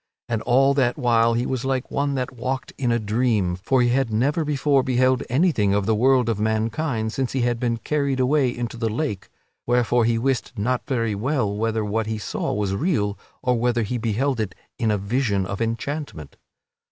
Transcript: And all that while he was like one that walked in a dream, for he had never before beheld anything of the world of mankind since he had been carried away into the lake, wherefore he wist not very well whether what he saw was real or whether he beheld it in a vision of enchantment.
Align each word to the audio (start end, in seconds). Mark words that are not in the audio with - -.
And 0.27 0.41
all 0.41 0.73
that 0.73 0.97
while 0.97 1.35
he 1.35 1.45
was 1.45 1.63
like 1.63 1.91
one 1.91 2.15
that 2.15 2.31
walked 2.33 2.73
in 2.75 2.91
a 2.91 2.97
dream, 2.97 3.55
for 3.55 3.83
he 3.83 3.89
had 3.89 4.11
never 4.11 4.43
before 4.43 4.81
beheld 4.81 5.21
anything 5.29 5.75
of 5.75 5.85
the 5.85 5.93
world 5.93 6.27
of 6.27 6.39
mankind 6.39 7.13
since 7.13 7.33
he 7.33 7.41
had 7.41 7.59
been 7.59 7.77
carried 7.77 8.19
away 8.19 8.49
into 8.49 8.77
the 8.77 8.89
lake, 8.89 9.29
wherefore 9.67 10.05
he 10.05 10.17
wist 10.17 10.53
not 10.57 10.87
very 10.87 11.13
well 11.13 11.55
whether 11.55 11.85
what 11.85 12.07
he 12.07 12.17
saw 12.17 12.51
was 12.51 12.73
real 12.73 13.15
or 13.43 13.59
whether 13.59 13.83
he 13.83 13.99
beheld 13.99 14.39
it 14.39 14.55
in 14.79 14.89
a 14.89 14.97
vision 14.97 15.45
of 15.45 15.61
enchantment. 15.61 16.35